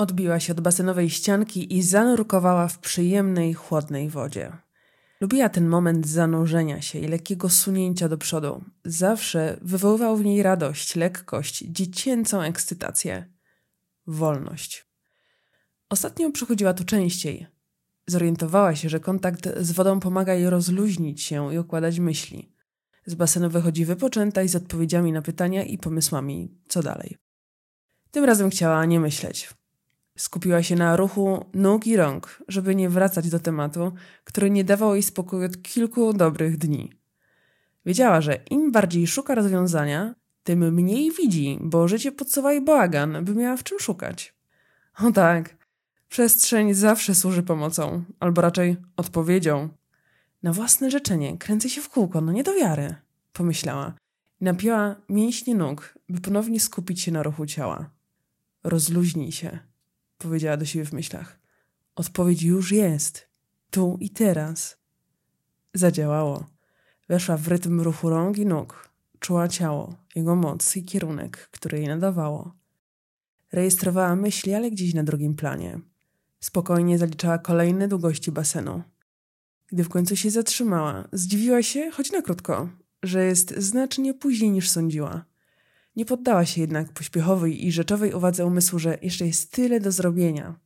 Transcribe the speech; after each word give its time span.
Odbiła 0.00 0.40
się 0.40 0.52
od 0.52 0.60
basenowej 0.60 1.10
ścianki 1.10 1.76
i 1.76 1.82
zanurkowała 1.82 2.68
w 2.68 2.78
przyjemnej, 2.78 3.54
chłodnej 3.54 4.08
wodzie. 4.08 4.52
Lubiła 5.20 5.48
ten 5.48 5.68
moment 5.68 6.06
zanurzenia 6.06 6.82
się 6.82 6.98
i 6.98 7.08
lekkiego 7.08 7.48
sunięcia 7.48 8.08
do 8.08 8.18
przodu. 8.18 8.64
Zawsze 8.84 9.58
wywoływał 9.62 10.16
w 10.16 10.24
niej 10.24 10.42
radość, 10.42 10.96
lekkość, 10.96 11.64
dziecięcą 11.68 12.42
ekscytację. 12.42 13.26
Wolność. 14.06 14.86
Ostatnio 15.88 16.30
przychodziła 16.30 16.74
tu 16.74 16.84
częściej. 16.84 17.46
Zorientowała 18.06 18.76
się, 18.76 18.88
że 18.88 19.00
kontakt 19.00 19.48
z 19.60 19.72
wodą 19.72 20.00
pomaga 20.00 20.34
jej 20.34 20.50
rozluźnić 20.50 21.22
się 21.22 21.54
i 21.54 21.58
układać 21.58 21.98
myśli. 21.98 22.52
Z 23.06 23.14
basenu 23.14 23.50
wychodzi 23.50 23.84
wypoczęta 23.84 24.42
i 24.42 24.48
z 24.48 24.56
odpowiedziami 24.56 25.12
na 25.12 25.22
pytania 25.22 25.64
i 25.64 25.78
pomysłami, 25.78 26.58
co 26.68 26.82
dalej. 26.82 27.16
Tym 28.10 28.24
razem 28.24 28.50
chciała 28.50 28.84
nie 28.84 29.00
myśleć. 29.00 29.59
Skupiła 30.20 30.62
się 30.62 30.76
na 30.76 30.96
ruchu 30.96 31.44
nóg 31.54 31.86
i 31.86 31.96
rąk, 31.96 32.42
żeby 32.48 32.74
nie 32.74 32.88
wracać 32.88 33.30
do 33.30 33.40
tematu, 33.40 33.92
który 34.24 34.50
nie 34.50 34.64
dawał 34.64 34.94
jej 34.94 35.02
spokoju 35.02 35.44
od 35.44 35.62
kilku 35.62 36.12
dobrych 36.12 36.58
dni. 36.58 36.92
Wiedziała, 37.86 38.20
że 38.20 38.34
im 38.50 38.72
bardziej 38.72 39.06
szuka 39.06 39.34
rozwiązania, 39.34 40.14
tym 40.42 40.74
mniej 40.74 41.10
widzi, 41.10 41.58
bo 41.60 41.88
życie 41.88 42.12
podsuwa 42.12 42.52
jej 42.52 42.62
bałagan, 42.62 43.24
by 43.24 43.34
miała 43.34 43.56
w 43.56 43.64
czym 43.64 43.78
szukać. 43.78 44.34
O 44.98 45.12
tak, 45.12 45.56
przestrzeń 46.08 46.74
zawsze 46.74 47.14
służy 47.14 47.42
pomocą, 47.42 48.04
albo 48.18 48.42
raczej 48.42 48.76
odpowiedzią. 48.96 49.68
Na 50.42 50.52
własne 50.52 50.90
życzenie 50.90 51.38
kręcę 51.38 51.68
się 51.68 51.82
w 51.82 51.88
kółko, 51.88 52.20
no 52.20 52.32
nie 52.32 52.42
do 52.42 52.54
wiary, 52.54 52.94
pomyślała. 53.32 53.94
I 54.40 54.44
napięła 54.44 54.96
mięśnie 55.08 55.54
nóg, 55.54 55.98
by 56.08 56.20
ponownie 56.20 56.60
skupić 56.60 57.00
się 57.00 57.12
na 57.12 57.22
ruchu 57.22 57.46
ciała. 57.46 57.90
Rozluźnij 58.64 59.32
się 59.32 59.69
powiedziała 60.20 60.56
do 60.56 60.64
siebie 60.64 60.84
w 60.84 60.92
myślach. 60.92 61.38
Odpowiedź 61.94 62.42
już 62.42 62.72
jest. 62.72 63.28
Tu 63.70 63.96
i 64.00 64.10
teraz. 64.10 64.76
Zadziałało. 65.74 66.46
Weszła 67.08 67.36
w 67.36 67.48
rytm 67.48 67.80
ruchu 67.80 68.10
rąk 68.10 68.38
i 68.38 68.46
nóg. 68.46 68.90
Czuła 69.18 69.48
ciało, 69.48 69.96
jego 70.14 70.36
moc 70.36 70.76
i 70.76 70.84
kierunek, 70.84 71.48
który 71.50 71.78
jej 71.78 71.88
nadawało. 71.88 72.54
Rejestrowała 73.52 74.16
myśli, 74.16 74.54
ale 74.54 74.70
gdzieś 74.70 74.94
na 74.94 75.02
drugim 75.02 75.34
planie. 75.34 75.80
Spokojnie 76.40 76.98
zaliczała 76.98 77.38
kolejne 77.38 77.88
długości 77.88 78.32
basenu. 78.32 78.82
Gdy 79.66 79.84
w 79.84 79.88
końcu 79.88 80.16
się 80.16 80.30
zatrzymała, 80.30 81.08
zdziwiła 81.12 81.62
się, 81.62 81.90
choć 81.90 82.12
na 82.12 82.22
krótko, 82.22 82.68
że 83.02 83.24
jest 83.24 83.54
znacznie 83.58 84.14
później 84.14 84.50
niż 84.50 84.70
sądziła. 84.70 85.24
Nie 85.96 86.04
poddała 86.04 86.44
się 86.44 86.60
jednak 86.60 86.92
pośpiechowej 86.92 87.66
i 87.66 87.72
rzeczowej 87.72 88.14
uwadze 88.14 88.46
umysłu, 88.46 88.78
że 88.78 88.98
jeszcze 89.02 89.26
jest 89.26 89.52
tyle 89.52 89.80
do 89.80 89.92
zrobienia. 89.92 90.60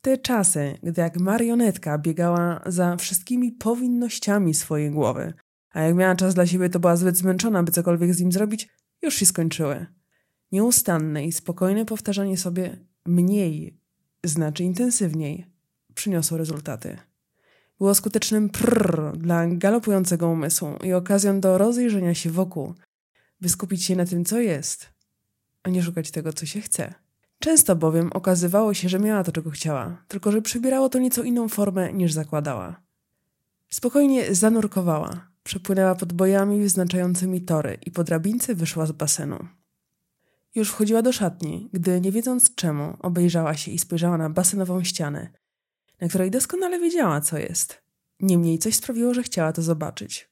Te 0.00 0.18
czasy, 0.18 0.78
gdy 0.82 1.00
jak 1.02 1.16
marionetka 1.16 1.98
biegała 1.98 2.60
za 2.66 2.96
wszystkimi 2.96 3.52
powinnościami 3.52 4.54
swojej 4.54 4.90
głowy, 4.90 5.32
a 5.70 5.80
jak 5.80 5.94
miała 5.96 6.16
czas 6.16 6.34
dla 6.34 6.46
siebie, 6.46 6.68
to 6.68 6.80
była 6.80 6.96
zbyt 6.96 7.16
zmęczona, 7.16 7.62
by 7.62 7.72
cokolwiek 7.72 8.14
z 8.14 8.20
nim 8.20 8.32
zrobić, 8.32 8.68
już 9.02 9.14
się 9.14 9.26
skończyły. 9.26 9.86
Nieustanne 10.52 11.26
i 11.26 11.32
spokojne 11.32 11.84
powtarzanie 11.84 12.36
sobie 12.36 12.76
mniej 13.06 13.80
znaczy 14.24 14.64
intensywniej 14.64 15.46
przyniosło 15.94 16.38
rezultaty. 16.38 16.98
Było 17.78 17.94
skutecznym 17.94 18.48
prrr 18.48 19.18
dla 19.18 19.46
galopującego 19.46 20.28
umysłu 20.28 20.68
i 20.84 20.92
okazją 20.92 21.40
do 21.40 21.58
rozejrzenia 21.58 22.14
się 22.14 22.30
wokół, 22.30 22.74
by 23.40 23.48
skupić 23.48 23.84
się 23.84 23.96
na 23.96 24.06
tym, 24.06 24.24
co 24.24 24.40
jest, 24.40 24.88
a 25.62 25.70
nie 25.70 25.82
szukać 25.82 26.10
tego, 26.10 26.32
co 26.32 26.46
się 26.46 26.60
chce. 26.60 26.94
Często 27.38 27.76
bowiem 27.76 28.10
okazywało 28.12 28.74
się, 28.74 28.88
że 28.88 28.98
miała 28.98 29.24
to, 29.24 29.32
czego 29.32 29.50
chciała, 29.50 30.04
tylko 30.08 30.32
że 30.32 30.42
przybierało 30.42 30.88
to 30.88 30.98
nieco 30.98 31.22
inną 31.22 31.48
formę 31.48 31.92
niż 31.92 32.12
zakładała. 32.12 32.80
Spokojnie 33.70 34.34
zanurkowała, 34.34 35.30
przepłynęła 35.42 35.94
pod 35.94 36.12
bojami 36.12 36.60
wyznaczającymi 36.60 37.42
tory 37.42 37.78
i 37.86 37.90
po 37.90 38.04
drabince 38.04 38.54
wyszła 38.54 38.86
z 38.86 38.92
basenu. 38.92 39.48
Już 40.54 40.70
wchodziła 40.70 41.02
do 41.02 41.12
szatni, 41.12 41.68
gdy 41.72 42.00
nie 42.00 42.12
wiedząc 42.12 42.54
czemu 42.54 42.96
obejrzała 42.98 43.54
się 43.54 43.70
i 43.70 43.78
spojrzała 43.78 44.18
na 44.18 44.30
basenową 44.30 44.84
ścianę, 44.84 45.30
na 46.00 46.08
której 46.08 46.30
doskonale 46.30 46.80
wiedziała, 46.80 47.20
co 47.20 47.38
jest. 47.38 47.82
Niemniej 48.20 48.58
coś 48.58 48.74
sprawiło, 48.74 49.14
że 49.14 49.22
chciała 49.22 49.52
to 49.52 49.62
zobaczyć. 49.62 50.30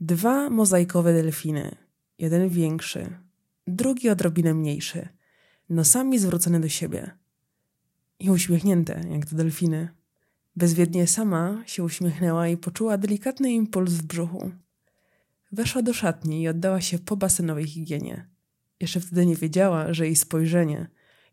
Dwa 0.00 0.50
mozaikowe 0.50 1.12
delfiny, 1.12 1.76
jeden 2.18 2.48
większy, 2.48 3.10
drugi 3.66 4.08
odrobinę 4.08 4.54
mniejszy, 4.54 5.08
nosami 5.68 6.18
zwrócone 6.18 6.60
do 6.60 6.68
siebie 6.68 7.10
i 8.18 8.30
uśmiechnięte, 8.30 9.04
jak 9.10 9.26
to 9.26 9.36
delfiny. 9.36 9.88
Bezwiednie 10.56 11.06
sama 11.06 11.62
się 11.66 11.84
uśmiechnęła 11.84 12.48
i 12.48 12.56
poczuła 12.56 12.98
delikatny 12.98 13.52
impuls 13.52 13.92
w 13.92 14.02
brzuchu. 14.02 14.50
Weszła 15.52 15.82
do 15.82 15.92
szatni 15.92 16.42
i 16.42 16.48
oddała 16.48 16.80
się 16.80 16.98
po 16.98 17.16
basenowej 17.16 17.66
higienie. 17.66 18.28
Jeszcze 18.80 19.00
wtedy 19.00 19.26
nie 19.26 19.36
wiedziała, 19.36 19.94
że 19.94 20.06
jej 20.06 20.16
spojrzenie 20.16 20.88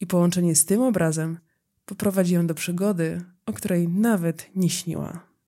i 0.00 0.06
połączenie 0.06 0.54
z 0.56 0.64
tym 0.64 0.82
obrazem 0.82 1.38
poprowadzi 1.84 2.34
ją 2.34 2.46
do 2.46 2.54
przygody, 2.54 3.22
o 3.46 3.52
której 3.52 3.88
nawet 3.88 4.50
nie 4.56 4.70
śniła. 4.70 5.29